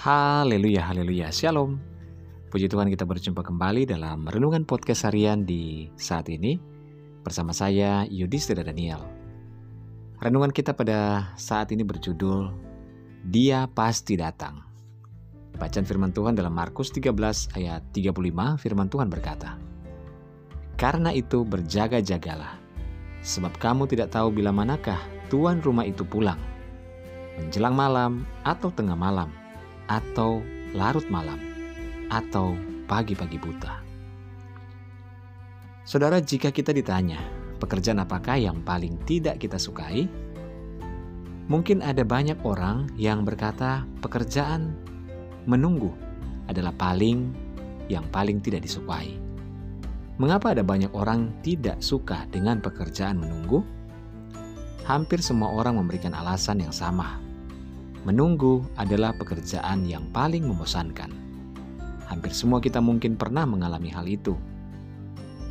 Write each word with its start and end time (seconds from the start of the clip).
Haleluya, 0.00 0.88
haleluya, 0.88 1.28
shalom. 1.28 1.76
Puji 2.48 2.72
Tuhan 2.72 2.88
kita 2.88 3.04
berjumpa 3.04 3.44
kembali 3.44 3.84
dalam 3.84 4.24
Renungan 4.24 4.64
Podcast 4.64 5.04
Harian 5.04 5.44
di 5.44 5.92
saat 5.92 6.32
ini 6.32 6.56
bersama 7.20 7.52
saya 7.52 8.08
Yudhistira 8.08 8.64
Daniel. 8.64 9.04
Renungan 10.24 10.56
kita 10.56 10.72
pada 10.72 11.28
saat 11.36 11.68
ini 11.76 11.84
berjudul 11.84 12.48
Dia 13.28 13.68
Pasti 13.68 14.16
Datang. 14.16 14.64
Bacaan 15.60 15.84
firman 15.84 16.16
Tuhan 16.16 16.32
dalam 16.32 16.56
Markus 16.56 16.88
13 16.96 17.60
ayat 17.60 17.84
35 17.92 18.56
firman 18.56 18.88
Tuhan 18.88 19.12
berkata, 19.12 19.60
Karena 20.80 21.12
itu 21.12 21.44
berjaga-jagalah, 21.44 22.56
sebab 23.20 23.52
kamu 23.60 23.84
tidak 23.84 24.16
tahu 24.16 24.32
bila 24.32 24.48
manakah 24.48 24.96
tuan 25.28 25.60
rumah 25.60 25.84
itu 25.84 26.08
pulang 26.08 26.40
menjelang 27.36 27.72
malam 27.72 28.12
atau 28.44 28.68
tengah 28.68 28.96
malam, 28.96 29.32
atau 29.90 30.38
larut 30.70 31.02
malam, 31.10 31.42
atau 32.14 32.54
pagi-pagi 32.86 33.42
buta. 33.42 33.82
Saudara, 35.82 36.22
jika 36.22 36.54
kita 36.54 36.70
ditanya, 36.70 37.18
pekerjaan 37.58 37.98
apakah 37.98 38.38
yang 38.38 38.62
paling 38.62 38.94
tidak 39.02 39.42
kita 39.42 39.58
sukai? 39.58 40.06
Mungkin 41.50 41.82
ada 41.82 42.06
banyak 42.06 42.38
orang 42.46 42.94
yang 42.94 43.26
berkata 43.26 43.82
pekerjaan 43.98 44.70
menunggu 45.50 45.90
adalah 46.46 46.70
paling 46.70 47.34
yang 47.90 48.06
paling 48.14 48.38
tidak 48.38 48.62
disukai. 48.62 49.18
Mengapa 50.22 50.54
ada 50.54 50.62
banyak 50.62 50.94
orang 50.94 51.34
tidak 51.42 51.82
suka 51.82 52.22
dengan 52.30 52.62
pekerjaan 52.62 53.18
menunggu? 53.18 53.66
Hampir 54.86 55.18
semua 55.18 55.50
orang 55.50 55.82
memberikan 55.82 56.14
alasan 56.14 56.62
yang 56.62 56.70
sama, 56.70 57.18
Menunggu 58.08 58.64
adalah 58.80 59.12
pekerjaan 59.12 59.84
yang 59.84 60.08
paling 60.08 60.48
membosankan. 60.48 61.12
Hampir 62.08 62.32
semua 62.32 62.58
kita 62.58 62.80
mungkin 62.80 63.14
pernah 63.20 63.44
mengalami 63.44 63.92
hal 63.92 64.08
itu. 64.08 64.34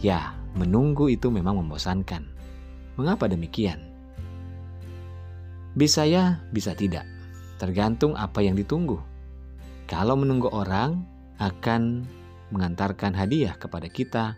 Ya, 0.01 0.33
menunggu 0.57 1.13
itu 1.13 1.29
memang 1.29 1.61
membosankan. 1.61 2.25
Mengapa 2.97 3.29
demikian? 3.29 3.85
Bisa 5.77 6.03
ya, 6.09 6.41
bisa 6.49 6.73
tidak. 6.73 7.05
Tergantung 7.61 8.17
apa 8.17 8.41
yang 8.41 8.57
ditunggu. 8.57 8.97
Kalau 9.85 10.17
menunggu 10.17 10.49
orang 10.49 11.05
akan 11.37 12.03
mengantarkan 12.49 13.13
hadiah 13.13 13.53
kepada 13.55 13.87
kita, 13.87 14.35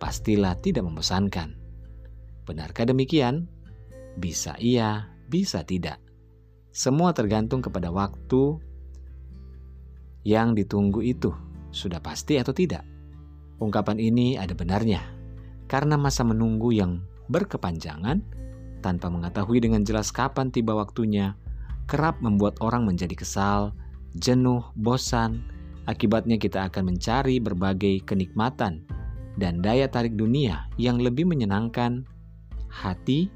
pastilah 0.00 0.56
tidak 0.58 0.88
membosankan. 0.88 1.54
Benarkah 2.48 2.88
demikian? 2.88 3.46
Bisa 4.16 4.56
iya, 4.58 5.12
bisa 5.28 5.62
tidak. 5.62 6.02
Semua 6.72 7.12
tergantung 7.12 7.60
kepada 7.60 7.92
waktu 7.92 8.56
yang 10.24 10.56
ditunggu 10.56 11.04
itu, 11.04 11.28
sudah 11.68 12.00
pasti 12.00 12.40
atau 12.40 12.56
tidak. 12.56 12.80
Ungkapan 13.60 14.00
ini 14.00 14.40
ada 14.40 14.56
benarnya, 14.56 15.04
karena 15.68 16.00
masa 16.00 16.24
menunggu 16.24 16.72
yang 16.72 17.04
berkepanjangan 17.28 18.24
tanpa 18.80 19.12
mengetahui 19.12 19.60
dengan 19.60 19.84
jelas 19.84 20.08
kapan 20.08 20.48
tiba 20.48 20.72
waktunya, 20.72 21.36
kerap 21.84 22.24
membuat 22.24 22.56
orang 22.64 22.88
menjadi 22.88 23.20
kesal, 23.20 23.76
jenuh, 24.16 24.64
bosan. 24.72 25.44
Akibatnya 25.84 26.38
kita 26.38 26.70
akan 26.70 26.94
mencari 26.94 27.42
berbagai 27.42 28.06
kenikmatan 28.06 28.86
dan 29.34 29.60
daya 29.60 29.90
tarik 29.90 30.14
dunia 30.14 30.70
yang 30.78 31.02
lebih 31.02 31.26
menyenangkan 31.26 32.06
hati 32.70 33.28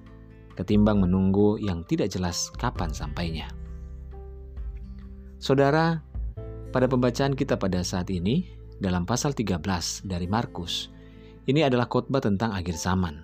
ketimbang 0.57 1.05
menunggu 1.05 1.61
yang 1.61 1.85
tidak 1.85 2.09
jelas 2.11 2.49
kapan 2.57 2.91
sampainya. 2.91 3.47
Saudara, 5.37 6.01
pada 6.73 6.89
pembacaan 6.89 7.37
kita 7.37 7.61
pada 7.61 7.85
saat 7.85 8.09
ini, 8.09 8.49
dalam 8.81 9.05
pasal 9.05 9.37
13 9.37 9.61
dari 10.09 10.27
Markus, 10.27 10.89
ini 11.47 11.62
adalah 11.62 11.87
khotbah 11.87 12.25
tentang 12.25 12.50
akhir 12.56 12.75
zaman. 12.75 13.22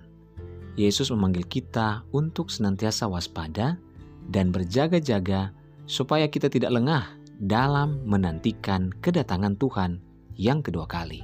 Yesus 0.73 1.13
memanggil 1.13 1.45
kita 1.45 2.01
untuk 2.15 2.49
senantiasa 2.49 3.05
waspada 3.05 3.77
dan 4.31 4.49
berjaga-jaga 4.49 5.53
supaya 5.85 6.25
kita 6.31 6.49
tidak 6.49 6.73
lengah 6.73 7.05
dalam 7.37 8.01
menantikan 8.07 8.89
kedatangan 9.03 9.59
Tuhan 9.59 10.01
yang 10.39 10.63
kedua 10.65 10.87
kali. 10.87 11.21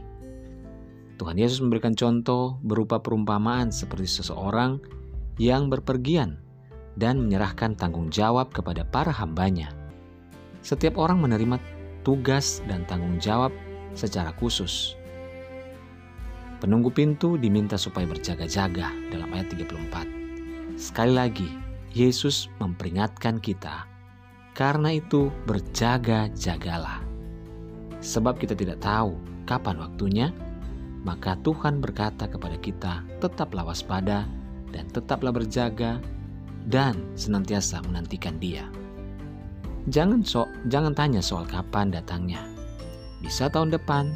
Tuhan 1.19 1.35
Yesus 1.35 1.59
memberikan 1.59 1.95
contoh 1.97 2.61
berupa 2.63 3.03
perumpamaan 3.03 3.75
seperti 3.75 4.07
seseorang 4.23 4.79
yang 5.39 5.71
berpergian 5.71 6.37
dan 6.99 7.23
menyerahkan 7.23 7.73
tanggung 7.79 8.11
jawab 8.11 8.51
kepada 8.51 8.83
para 8.83 9.09
hambanya. 9.15 9.71
Setiap 10.59 10.99
orang 10.99 11.23
menerima 11.23 11.55
tugas 12.03 12.59
dan 12.67 12.83
tanggung 12.85 13.15
jawab 13.23 13.55
secara 13.95 14.35
khusus. 14.35 14.99
Penunggu 16.59 16.91
pintu 16.91 17.39
diminta 17.39 17.79
supaya 17.79 18.03
berjaga-jaga 18.03 18.91
dalam 19.07 19.31
ayat 19.31 19.47
34. 19.55 20.75
Sekali 20.75 21.15
lagi, 21.15 21.47
Yesus 21.95 22.51
memperingatkan 22.59 23.39
kita, 23.39 23.87
karena 24.51 24.99
itu 24.99 25.31
berjaga-jagalah. 25.47 26.99
Sebab 28.03 28.35
kita 28.43 28.59
tidak 28.59 28.83
tahu 28.83 29.15
kapan 29.47 29.79
waktunya, 29.79 30.27
maka 31.07 31.39
Tuhan 31.39 31.79
berkata 31.79 32.27
kepada 32.27 32.59
kita, 32.59 33.07
tetaplah 33.23 33.63
waspada 33.63 34.27
dan 34.73 34.89
tetaplah 34.89 35.33
berjaga 35.33 35.97
dan 36.69 36.97
senantiasa 37.17 37.81
menantikan 37.85 38.37
dia. 38.37 38.67
Jangan 39.89 40.21
so, 40.21 40.45
jangan 40.69 40.93
tanya 40.93 41.23
soal 41.23 41.47
kapan 41.49 41.89
datangnya. 41.89 42.45
Bisa 43.23 43.49
tahun 43.49 43.73
depan, 43.73 44.13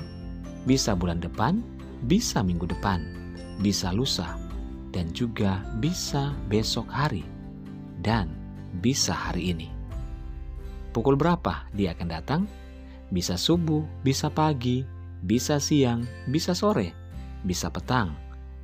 bisa 0.70 0.94
bulan 0.94 1.18
depan, 1.18 1.66
bisa 2.06 2.44
minggu 2.44 2.70
depan, 2.70 3.04
bisa 3.64 3.90
lusa, 3.96 4.38
dan 4.94 5.10
juga 5.12 5.64
bisa 5.82 6.36
besok 6.48 6.86
hari, 6.92 7.26
dan 8.06 8.30
bisa 8.80 9.12
hari 9.12 9.56
ini. 9.56 9.70
Pukul 10.94 11.18
berapa 11.18 11.66
dia 11.74 11.98
akan 11.98 12.08
datang? 12.08 12.42
Bisa 13.10 13.34
subuh, 13.34 13.82
bisa 14.06 14.30
pagi, 14.30 14.86
bisa 15.26 15.58
siang, 15.58 16.06
bisa 16.30 16.54
sore, 16.54 16.94
bisa 17.42 17.74
petang, 17.74 18.14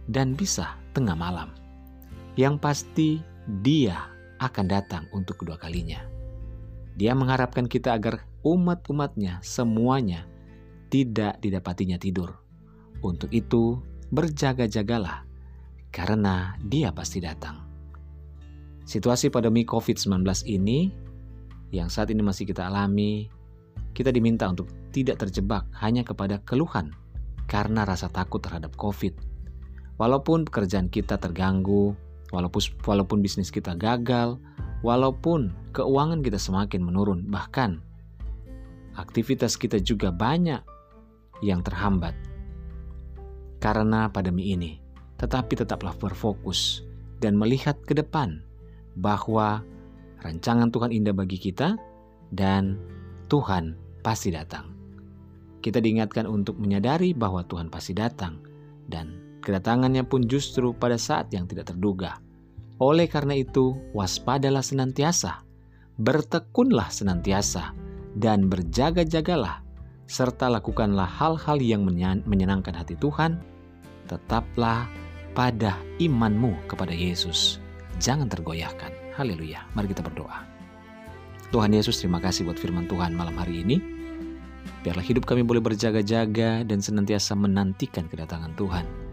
dan 0.06 0.38
bisa 0.38 0.78
tengah 0.94 1.18
malam. 1.18 1.59
Yang 2.40 2.56
pasti 2.64 3.10
dia 3.60 4.08
akan 4.40 4.66
datang 4.72 5.04
untuk 5.12 5.44
kedua 5.44 5.60
kalinya. 5.60 6.00
Dia 6.96 7.12
mengharapkan 7.12 7.68
kita 7.68 7.92
agar 7.92 8.24
umat-umatnya 8.48 9.44
semuanya 9.44 10.24
tidak 10.88 11.36
didapatinya 11.44 12.00
tidur. 12.00 12.40
Untuk 13.04 13.28
itu, 13.36 13.84
berjaga-jagalah, 14.16 15.28
karena 15.92 16.56
dia 16.64 16.96
pasti 16.96 17.20
datang. 17.20 17.60
Situasi 18.88 19.28
pandemi 19.28 19.68
COVID-19 19.68 20.24
ini 20.48 20.96
yang 21.76 21.92
saat 21.92 22.08
ini 22.10 22.24
masih 22.24 22.48
kita 22.48 22.72
alami, 22.72 23.28
kita 23.92 24.16
diminta 24.16 24.48
untuk 24.48 24.72
tidak 24.96 25.28
terjebak 25.28 25.68
hanya 25.84 26.08
kepada 26.08 26.40
keluhan 26.48 26.96
karena 27.52 27.84
rasa 27.84 28.08
takut 28.08 28.40
terhadap 28.40 28.74
COVID. 28.80 29.14
Walaupun 30.00 30.48
pekerjaan 30.48 30.88
kita 30.88 31.20
terganggu, 31.20 31.94
Walaupun 32.30 32.62
walaupun 32.86 33.26
bisnis 33.26 33.50
kita 33.50 33.74
gagal, 33.74 34.38
walaupun 34.86 35.54
keuangan 35.74 36.22
kita 36.22 36.38
semakin 36.38 36.82
menurun, 36.86 37.26
bahkan 37.26 37.82
aktivitas 38.96 39.58
kita 39.58 39.82
juga 39.82 40.14
banyak 40.14 40.62
yang 41.42 41.64
terhambat 41.66 42.14
karena 43.64 44.08
pandemi 44.12 44.54
ini. 44.54 44.80
Tetapi 45.20 45.52
tetaplah 45.60 45.92
berfokus 46.00 46.88
dan 47.20 47.36
melihat 47.36 47.76
ke 47.84 47.92
depan 47.92 48.40
bahwa 48.96 49.64
rancangan 50.24 50.72
Tuhan 50.72 50.96
indah 50.96 51.12
bagi 51.12 51.36
kita 51.36 51.76
dan 52.32 52.80
Tuhan 53.28 53.76
pasti 54.00 54.32
datang. 54.32 54.72
Kita 55.60 55.84
diingatkan 55.84 56.24
untuk 56.24 56.56
menyadari 56.56 57.12
bahwa 57.12 57.44
Tuhan 57.44 57.68
pasti 57.68 57.92
datang 57.92 58.40
dan 58.88 59.29
Kedatangannya 59.40 60.04
pun 60.04 60.28
justru 60.28 60.76
pada 60.76 61.00
saat 61.00 61.32
yang 61.32 61.48
tidak 61.48 61.72
terduga. 61.72 62.20
Oleh 62.80 63.08
karena 63.08 63.36
itu, 63.36 63.76
waspadalah 63.96 64.64
senantiasa, 64.64 65.44
bertekunlah 66.00 66.92
senantiasa, 66.92 67.76
dan 68.16 68.48
berjaga-jagalah, 68.48 69.64
serta 70.08 70.48
lakukanlah 70.52 71.08
hal-hal 71.08 71.60
yang 71.60 71.84
menyenangkan 72.24 72.76
hati 72.76 73.00
Tuhan. 73.00 73.40
Tetaplah 74.08 74.88
pada 75.36 75.76
imanmu 76.00 76.68
kepada 76.68 76.92
Yesus. 76.92 77.60
Jangan 78.00 78.32
tergoyahkan. 78.32 79.16
Haleluya. 79.16 79.68
Mari 79.76 79.92
kita 79.92 80.04
berdoa. 80.04 80.48
Tuhan 81.52 81.76
Yesus, 81.76 82.00
terima 82.00 82.24
kasih 82.24 82.48
buat 82.48 82.58
firman 82.58 82.88
Tuhan 82.88 83.12
malam 83.12 83.36
hari 83.36 83.62
ini. 83.64 83.78
Biarlah 84.84 85.04
hidup 85.04 85.28
kami 85.28 85.44
boleh 85.44 85.60
berjaga-jaga 85.60 86.64
dan 86.64 86.80
senantiasa 86.80 87.36
menantikan 87.36 88.08
kedatangan 88.08 88.56
Tuhan 88.56 89.09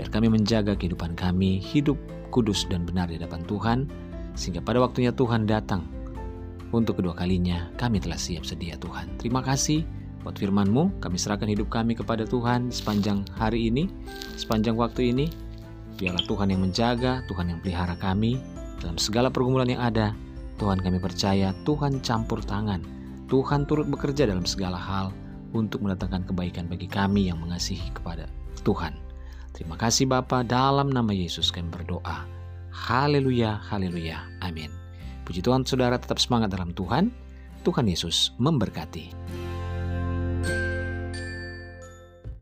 biar 0.00 0.08
kami 0.08 0.32
menjaga 0.32 0.72
kehidupan 0.80 1.12
kami 1.12 1.60
hidup 1.60 2.00
kudus 2.32 2.64
dan 2.72 2.88
benar 2.88 3.12
di 3.12 3.20
hadapan 3.20 3.44
Tuhan, 3.44 3.78
sehingga 4.32 4.64
pada 4.64 4.80
waktunya 4.80 5.12
Tuhan 5.12 5.44
datang, 5.44 5.84
Untuk 6.70 7.02
kedua 7.02 7.18
kalinya, 7.18 7.66
kami 7.74 7.98
telah 7.98 8.14
siap 8.14 8.46
sedia 8.46 8.78
Tuhan. 8.78 9.18
Terima 9.18 9.42
kasih 9.42 9.82
buat 10.22 10.38
firman-Mu. 10.38 11.02
Kami 11.02 11.18
serahkan 11.18 11.50
hidup 11.50 11.66
kami 11.66 11.98
kepada 11.98 12.22
Tuhan 12.22 12.70
sepanjang 12.70 13.26
hari 13.34 13.74
ini, 13.74 13.90
sepanjang 14.38 14.78
waktu 14.78 15.10
ini. 15.10 15.26
Biarlah 15.98 16.22
Tuhan 16.30 16.54
yang 16.54 16.62
menjaga, 16.62 17.26
Tuhan 17.26 17.50
yang 17.50 17.58
pelihara 17.58 17.98
kami 17.98 18.38
dalam 18.78 19.02
segala 19.02 19.34
pergumulan 19.34 19.66
yang 19.66 19.82
ada. 19.82 20.14
Tuhan 20.62 20.78
kami 20.78 21.02
percaya, 21.02 21.50
Tuhan 21.66 21.98
campur 22.06 22.38
tangan. 22.38 22.86
Tuhan 23.26 23.66
turut 23.66 23.90
bekerja 23.90 24.30
dalam 24.30 24.46
segala 24.46 24.78
hal 24.78 25.10
untuk 25.50 25.82
mendatangkan 25.82 26.22
kebaikan 26.30 26.70
bagi 26.70 26.86
kami 26.86 27.34
yang 27.34 27.42
mengasihi 27.42 27.90
kepada 27.90 28.30
Tuhan. 28.62 29.09
Terima 29.50 29.74
kasih 29.76 30.06
Bapa 30.06 30.46
dalam 30.46 30.90
nama 30.90 31.10
Yesus 31.10 31.50
kami 31.50 31.68
berdoa. 31.68 32.24
Haleluya, 32.70 33.58
haleluya, 33.66 34.22
amin. 34.40 34.70
Puji 35.26 35.42
Tuhan 35.42 35.66
saudara 35.66 35.98
tetap 35.98 36.22
semangat 36.22 36.54
dalam 36.54 36.70
Tuhan. 36.74 37.10
Tuhan 37.66 37.86
Yesus 37.86 38.32
memberkati. 38.40 39.12